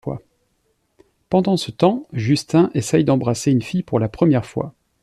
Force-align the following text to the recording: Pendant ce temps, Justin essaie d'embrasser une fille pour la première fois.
Pendant 1.29 1.57
ce 1.57 1.69
temps, 1.69 2.07
Justin 2.11 2.71
essaie 2.73 3.03
d'embrasser 3.03 3.51
une 3.51 3.61
fille 3.61 3.83
pour 3.83 3.99
la 3.99 4.09
première 4.09 4.47
fois. 4.47 4.73